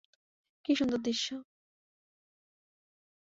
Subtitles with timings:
[0.65, 1.27] কী সুন্দর দৃশ্য!